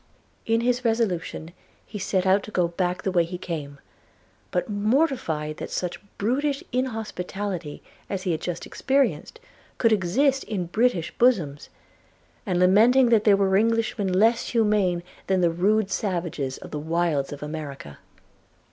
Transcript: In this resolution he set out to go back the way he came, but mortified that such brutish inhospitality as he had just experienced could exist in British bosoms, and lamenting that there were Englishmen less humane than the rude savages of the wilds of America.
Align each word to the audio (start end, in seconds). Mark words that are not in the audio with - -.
In 0.47 0.65
this 0.65 0.83
resolution 0.83 1.51
he 1.85 1.99
set 1.99 2.25
out 2.25 2.41
to 2.41 2.49
go 2.49 2.69
back 2.69 3.03
the 3.03 3.11
way 3.11 3.23
he 3.23 3.37
came, 3.37 3.77
but 4.49 4.67
mortified 4.67 5.57
that 5.57 5.69
such 5.69 6.01
brutish 6.17 6.63
inhospitality 6.71 7.83
as 8.09 8.23
he 8.23 8.31
had 8.31 8.41
just 8.41 8.65
experienced 8.65 9.39
could 9.77 9.91
exist 9.93 10.43
in 10.45 10.65
British 10.65 11.15
bosoms, 11.19 11.69
and 12.47 12.57
lamenting 12.59 13.09
that 13.09 13.25
there 13.25 13.37
were 13.37 13.55
Englishmen 13.55 14.11
less 14.11 14.47
humane 14.49 15.03
than 15.27 15.41
the 15.41 15.51
rude 15.51 15.91
savages 15.91 16.57
of 16.57 16.71
the 16.71 16.79
wilds 16.79 17.31
of 17.31 17.43
America. 17.43 17.99